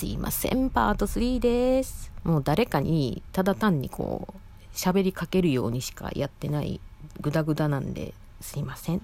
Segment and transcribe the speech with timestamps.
[0.00, 2.10] すいません、パート3です。
[2.24, 6.80] もう誰かにただ単にこう、喋りかけるようにしかやってない
[7.20, 9.02] グダグダなんですいません。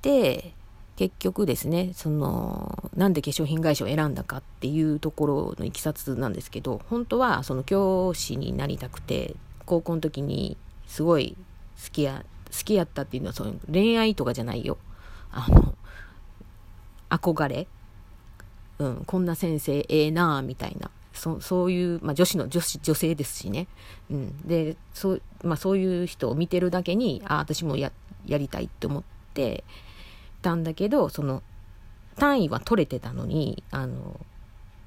[0.00, 0.54] で、
[0.96, 9.34] 結局ですね、その、なんで化粧品会社を選んだかっていうところのいきさつなんですけど、本当はその教師になりたくて、
[9.66, 10.56] 高校の時に
[10.86, 11.36] すごい
[11.84, 14.78] 好きや、好きやったっていうのはその恋愛とかじゃないよ。
[15.30, 15.74] あの、
[17.10, 17.68] 憧れ。
[18.82, 20.90] うん、こんな先生ええなあみたいな。
[21.12, 23.66] そそういう、まあ、女子の女子女性ですしね、
[24.10, 27.92] うん、でそう,、まあ、そういう人を見てるだけにあ私もや
[28.24, 29.02] やりたいって思っ
[29.34, 29.62] て
[30.40, 31.42] たんだけどその
[32.16, 34.20] 単位は取れてたのにあの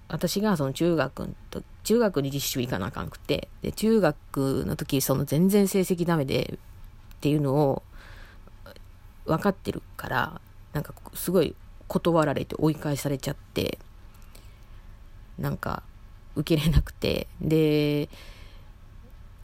[0.07, 6.57] 私がその中学と中学に実習行かなあかんくてで中学の時その全然成績ダメで
[7.15, 7.83] っていうのを
[9.25, 10.41] 分かってるから
[10.73, 11.55] なんかすごい
[11.87, 13.77] 断られて追い返されちゃって
[15.37, 15.83] なんか
[16.35, 17.27] 受けれなくて。
[17.41, 18.09] で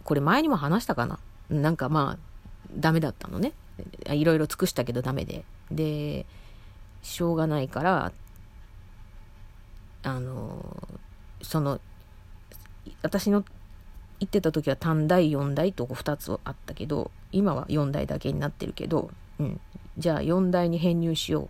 [0.03, 1.19] これ前にも話したかな？
[1.50, 3.53] なんかまあダメだったのね。
[4.09, 5.45] いろいろ尽くしたけどダメで。
[5.69, 6.25] で
[7.03, 8.12] しょうがないから
[10.03, 10.88] あの
[11.42, 11.80] その
[13.03, 13.45] 私の
[14.19, 19.62] 行ってた時は短大4大と2つあったけど今は4大だけになってるけど、うん、
[19.97, 21.50] じゃあ4大に編入しよう。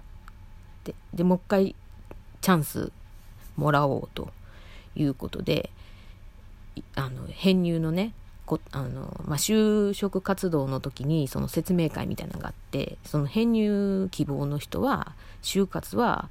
[0.82, 1.76] ってでもう一回
[2.42, 2.92] チャンス
[3.56, 4.30] もらおうと
[4.96, 5.70] いうことで
[6.96, 8.14] あの編入のね
[8.46, 16.30] こあの、まあ、就職活動の時にその説明会みたいなのがあってその編入希望の人は就活は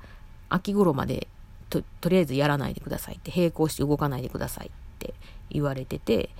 [0.48, 1.28] 秋頃まで
[1.68, 5.14] ととりあえずやらないでくださいって並行して動かないでくださいって
[5.50, 6.30] 言われてて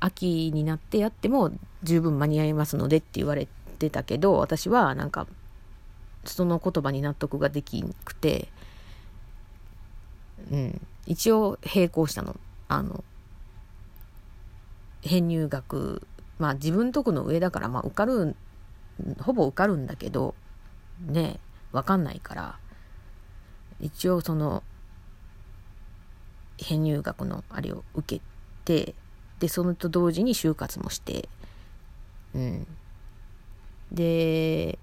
[0.00, 5.26] 秋になってやっても十分間に合いますのでって言われてたけど私はなんか
[6.32, 8.48] その言葉に納得ができんくて
[10.50, 12.36] うん、一応並行したの。
[12.68, 13.04] あの、
[15.02, 16.06] 編入学、
[16.38, 18.36] まあ自分とこの上だから、まあ受かる、
[19.20, 20.34] ほぼ受かるんだけど、
[21.00, 21.38] ね、
[21.72, 22.58] わかんないから、
[23.80, 24.62] 一応その、
[26.58, 28.22] 編入学のあれを受け
[28.64, 28.94] て、
[29.38, 31.28] で、そのと同時に就活もして、
[32.34, 32.66] うん。
[33.92, 34.78] で、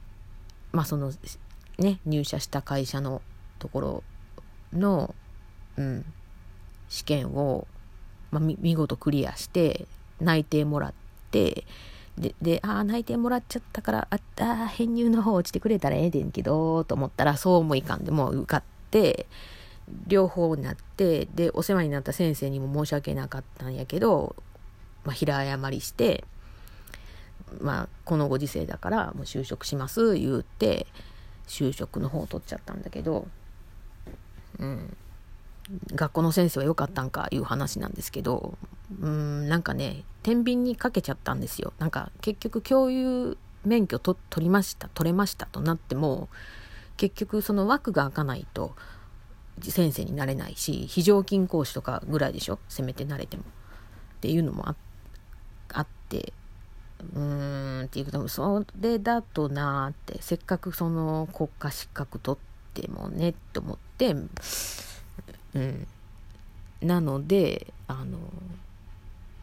[0.76, 1.12] まあその、
[1.80, 3.22] ね、入社した会社の
[3.60, 4.04] ところ
[4.74, 5.16] の
[5.78, 6.06] うん、
[6.90, 7.68] 試験を、
[8.32, 9.86] まあ、見事クリアして
[10.20, 10.94] 内定もらっ
[11.32, 11.66] て
[12.18, 19.28] ででああ内定もらっちゃったからあった編入の方落ちてくれたらええでんけどと思ったらそうもいかんでもう受かって
[20.08, 24.36] 両方になってでお世話になった先生にも申し訳なかったんやけど、
[25.04, 26.24] まあ、平謝りして
[27.62, 30.88] まあこのご時世だからもう就職します言うて
[31.48, 33.28] 就職の方を取っちゃったんだけど
[34.60, 34.98] うん。
[35.96, 38.56] 学校の先生は良かったんかいう話なんですけど
[39.02, 41.74] うんなんかね天秤にかけちゃったんですよ。
[41.80, 46.30] なんか結局教諭免許と取りました取れましたとなっても
[46.98, 48.76] 結局その枠が開かないと
[49.60, 52.60] 先生になれないし非常勤講師とかぐらいでしょ？
[52.70, 53.44] せめて慣れても。
[53.44, 53.46] っ
[54.22, 54.76] ていうのもあ
[55.82, 56.32] って
[57.14, 64.16] うーんっていうとそれだとなーってせっかくその国家資格取ってもねって思って
[65.56, 65.88] うん。
[66.82, 68.20] なので、あの、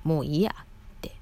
[0.05, 0.65] もういいやっ
[1.01, 1.13] て。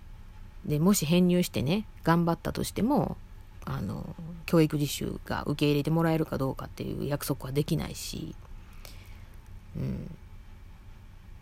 [0.66, 3.16] で、もし編入してね、頑張ったとしても、
[3.64, 4.14] あの、
[4.46, 8.34] 教育実習が受け入れてもらえるかどうかっていう約束はできないし、
[9.76, 10.10] うん。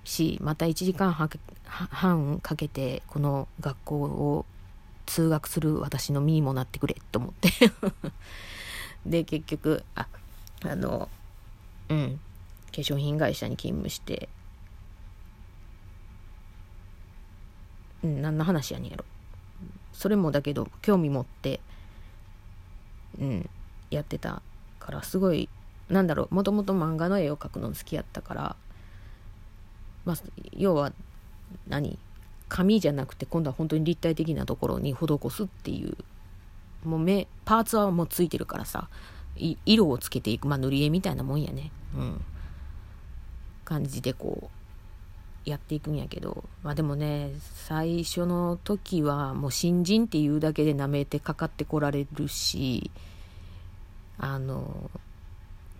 [0.04, 4.44] し、また1時間半かけて、この学校を
[5.08, 7.50] 通学する私の身にもなってくれと思って。
[9.06, 10.06] で、結局、あ、
[10.64, 11.08] あの、
[11.88, 12.20] うん。
[12.66, 14.28] 化粧品会社に勤務して。
[18.04, 19.04] うん何の話やねんやろ。
[19.92, 21.58] それもだけど興味持って
[23.20, 23.50] うん
[23.90, 24.43] やってた
[24.78, 25.49] からすごい
[25.88, 28.56] なんだろうもともと漫画の絵を描くの好きやったから
[30.04, 30.16] まあ
[30.52, 30.93] 要は
[31.66, 31.99] 何？
[32.49, 35.97] 紙じゃなくて今度は本当に立体的なところに施すっていう
[36.85, 38.89] もう目パーツはもうついてるからさ
[39.67, 41.71] 色をつけていくまあ塗り絵みたいなもんやね。
[41.97, 42.25] うん。
[43.65, 44.50] 感じでこ
[45.47, 46.45] うやっていくんやけど。
[46.62, 47.31] まあでもね
[47.67, 52.91] 最初の時はもう新人っていうだけで舐めてかかってこられるし
[54.19, 54.91] あの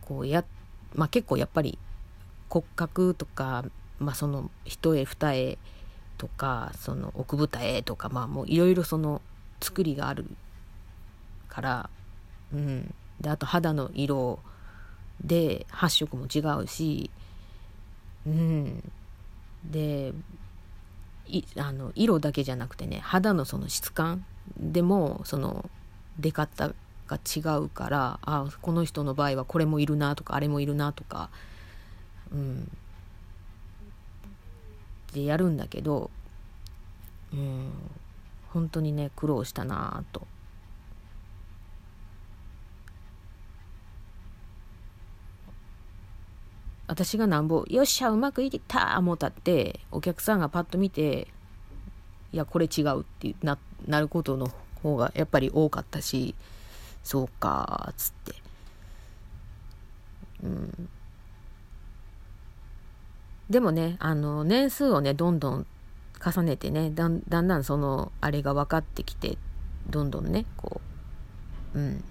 [0.03, 0.45] こうや
[0.95, 1.79] まあ結構やっぱり
[2.49, 3.65] 骨格とか、
[3.99, 5.59] まあ、その一重二重
[6.19, 9.23] とかその奥二重とかまあもういろいろその
[9.61, 10.27] 作りがある
[11.49, 11.91] から
[12.53, 12.95] うん。
[13.21, 14.39] であと肌の色
[15.25, 17.11] で発色も違うし
[18.27, 18.93] うん。
[19.65, 20.13] で
[21.27, 24.25] いあの色だけじゃなくてね肌のその質感
[24.59, 25.69] でもその
[26.19, 26.73] 出方
[27.07, 31.31] が違うからあこの人の場合はこれもいるなとかあれもいるなとか
[32.33, 32.71] うん。
[35.19, 36.11] でやるんだけど
[37.33, 37.73] うん
[38.53, 40.27] 本当にね苦労したなと。
[46.87, 51.29] 私がなんぼ「よっしゃうまくいった!」思ったってお客さんがパッと見て
[52.33, 54.51] 「いやこれ違う」ってななることの
[54.83, 56.35] 方がやっぱり多かったし
[57.05, 58.35] そうかっつって
[60.45, 60.89] うん
[63.51, 65.67] でもねあの年数をねどんどん
[66.25, 69.39] 重ねてねだんだんそのあれが分かってきて
[69.89, 70.81] どんどんねこ
[71.75, 72.05] ううん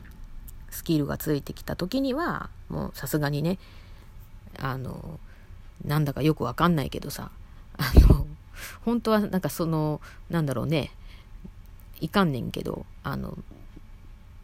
[0.69, 3.59] スキルがついてきた時にはもうさすがにね
[4.59, 5.19] あの
[5.85, 7.31] なんだかよくわかんないけどさ
[7.77, 8.25] あの
[8.83, 10.91] 本当はなんかそのなんだろうね
[11.99, 13.37] いかんねんけどあの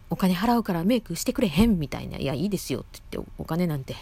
[0.10, 3.96] お金払うからメイクしてくれへんみたいな「いやいいですよ」って言ってお金なんて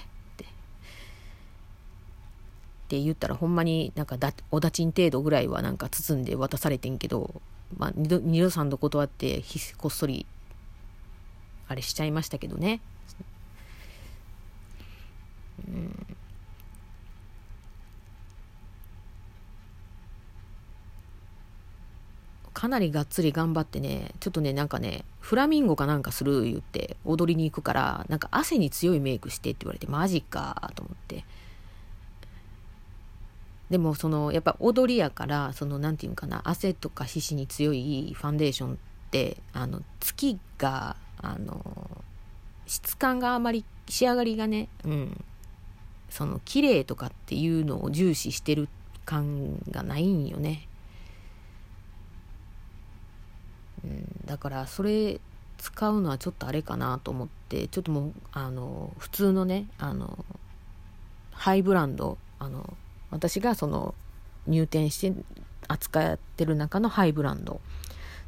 [2.91, 7.41] って言ったらほんまになんかだおだちん程度ぐらいはなんか包んで渡されてんけど、
[7.77, 9.41] まあ、二度二度三度断って
[9.77, 10.25] こっそり
[11.69, 12.81] あれしちゃいましたけどね。
[15.65, 16.05] うん
[22.53, 31.25] かなりがっつり頑張ってね、ちょっとね、なんかね、フラミンゴかなんかする言って踊りに行くから、なんか汗に強いメイクしてって言われて、マジかと思って。
[33.71, 38.75] でもその、やっぱ踊りやから、その、なんていうかな、汗とか皮脂に強いファンデーションっ
[39.11, 42.03] て、あの、月が、あの、
[42.67, 45.23] 質感があまり、仕上がりがね、うん、
[46.09, 48.67] その、綺麗とかっていうのを重視してる
[49.05, 50.67] 感がないんよね。
[53.85, 55.19] うん、だからそれ
[55.57, 60.23] 使うのはちょっとあれかなと思ってちょっともうあの普通のねあの
[61.31, 62.77] ハイブランドあの
[63.11, 63.93] 私がその
[64.47, 65.21] 入店して
[65.67, 67.61] 扱ってる中のハイブランド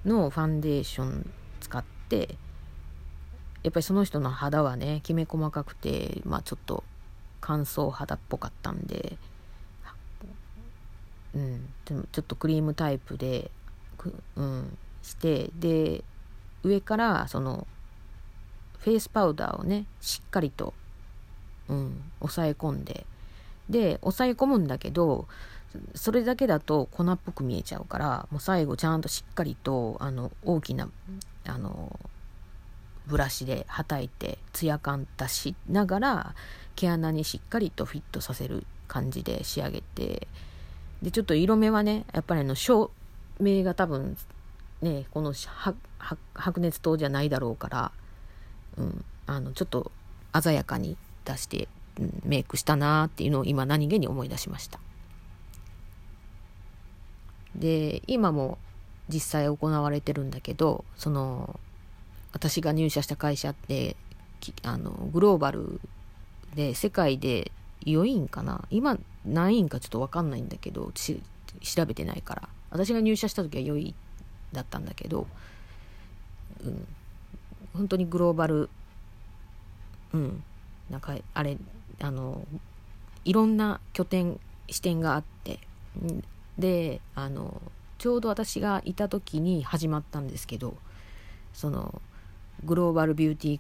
[0.06, 2.36] のファンデーション使って
[3.64, 6.84] やっぱりその人の肌はねきめ細かくてまあちょっと
[7.42, 9.18] 乾燥肌っぽかったんで
[11.34, 13.50] うんでもちょっとクリームタイプで
[14.36, 16.04] うんしてで
[16.64, 17.68] 上からその
[18.80, 20.74] フェイスパウダーをねしっかりと、
[21.70, 23.06] うん、押さえ込んで
[23.69, 25.27] で押さえ込むんだけど
[25.95, 30.89] それだけだと粉っぽく見えちゃうからもう最後ちゃんとしっかりとあの大きな
[31.45, 32.00] あの
[33.07, 36.36] ブラシではたいてツヤ感出しながら
[36.75, 40.27] 毛穴にしっかりとフィットさせる感じで仕上げて
[41.01, 42.92] でちょっと色目はねやっぱりあの照
[43.39, 44.15] 明が多分
[44.81, 47.92] ねこの白熱灯じゃないだろうから、
[48.77, 49.92] うん、あのちょっと
[50.39, 51.68] 鮮やかに出して、
[52.25, 54.80] メイクしたなっていうのを今何気に思い出しました。
[57.56, 58.57] で今も
[59.10, 61.60] 実際行われてるんだけどその
[62.32, 63.96] 私が入社した会社って
[64.63, 65.79] あのグローバル
[66.56, 67.51] で世界で
[67.86, 68.65] 4位かな？
[68.72, 72.50] 今何位かちょっと分かんないんだけど調べてないから。
[72.72, 73.94] 私が入社した時は4位
[74.51, 75.27] だったんだけど、
[76.63, 76.88] うん、
[77.74, 78.70] 本当にグローバル
[80.13, 80.44] うん。
[80.89, 81.58] なんかあれ
[82.00, 82.46] あの
[83.26, 85.60] いろんな拠点視点があって
[86.58, 87.62] であの
[87.98, 90.76] ちょうど私がいた時に始まったんですけど
[91.54, 92.02] その
[92.64, 93.60] グローバルビューティー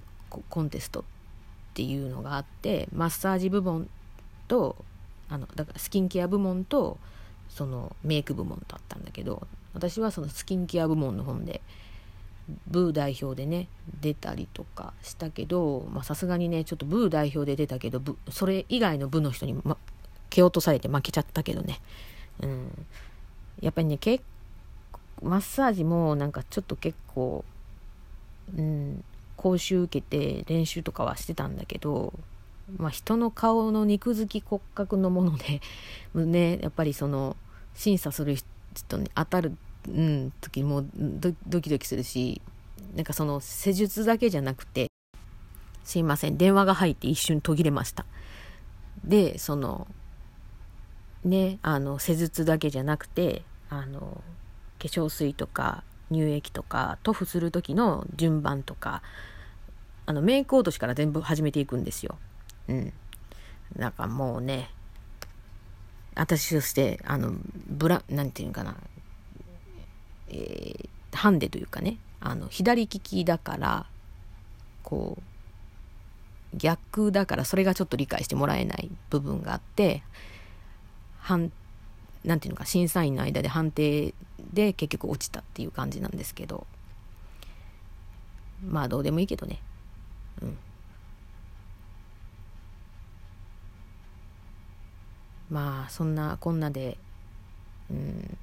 [0.49, 1.03] コンテストっ
[1.73, 3.89] ていうのがあってマッサージ部門
[4.47, 4.75] と
[5.29, 6.97] あのだからスキンケア部門と
[7.49, 11.61] そのメイク部門だったんだけど私はそのスキンケア部門の本で
[12.67, 13.67] ブー代表でね
[14.01, 19.77] 出たりとかしたけどさすがにねちょっとブー代表で出たけどそれ以外の部の人に、ま、
[20.29, 21.79] 蹴落とされて負けちゃったけどね、
[22.41, 22.85] うん、
[23.61, 24.23] やっぱりね結
[25.21, 27.45] マッサージもなんかちょっと結構、
[28.57, 29.03] うん、
[29.37, 32.13] 講習受けて練習とかはしてたんだけど、
[32.77, 35.61] まあ、人の顔の肉付き骨格のもので
[36.13, 37.37] ねやっぱりその
[37.73, 38.35] 審査する
[38.75, 39.55] 人に当たる、
[39.87, 42.41] うん、時もドドキドキするし
[42.95, 44.87] なんかその施術だけじゃなくて
[45.83, 48.05] すいません電話が入って一瞬途切れました。
[49.03, 49.87] でその
[51.25, 54.21] ねあの施術だけじゃなくてあの
[54.79, 59.01] 化粧水とか乳液とか塗布する時の順番とか
[60.05, 62.17] あのメイク落としから全部始めていくんですよ。
[62.67, 62.93] うん。
[63.75, 64.69] なんかもうね
[66.15, 67.33] 私としてあの
[67.67, 68.75] ブラなんていうかな。
[70.33, 73.85] えー、ハンデというかねあの左利きだから
[74.81, 80.03] こう逆だからそれがちょっと理解してもらえない部分があって
[81.19, 81.51] 判
[82.23, 84.13] なんていうのか審査員の間で判定
[84.53, 86.65] で結局落ちたっていう感じなんですけど
[88.69, 89.59] まあどうでもいいけどね。
[90.41, 90.57] うん。
[95.49, 96.97] まあそんなこんなで
[97.91, 98.37] うん。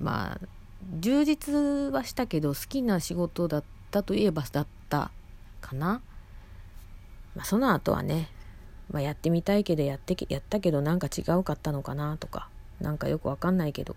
[0.00, 0.40] まあ
[0.88, 1.52] 充実
[1.92, 5.10] はしたけど好きな仕事だったといえばだった
[5.60, 6.00] かな、
[7.34, 8.28] まあ、その後はね、
[8.90, 12.48] まあ、やってみたいけどやってやったけどなんか違うかったのかなとか
[12.80, 13.96] なんかよくわかんないけど。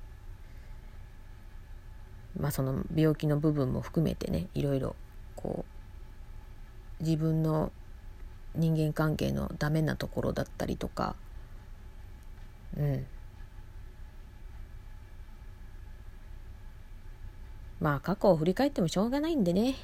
[2.40, 4.96] まあその病気の部分も含めてねいろいろ
[5.36, 5.66] こ
[7.00, 7.72] う自分の
[8.56, 11.16] 人間関係のダメなところだったりとか。
[12.78, 13.06] うん。
[17.82, 19.76] まあ過去を振り返ってもしょうがないんでね。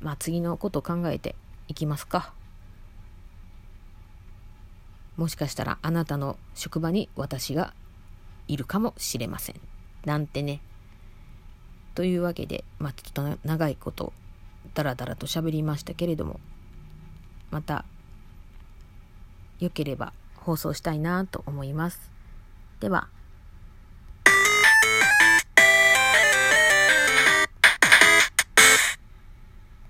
[0.00, 1.34] まあ次のこと考えて
[1.68, 2.32] いきますか。
[5.16, 7.74] もしかしたらあなたの職場に私が
[8.46, 9.60] いるかもしれません。
[10.04, 10.62] なんてね。
[11.94, 14.12] というわけでまあちょっと長いこと
[14.74, 16.40] だらだらと喋りましたけれども
[17.50, 17.84] また
[19.60, 22.10] よければ放送したいなと思います。
[22.80, 23.08] では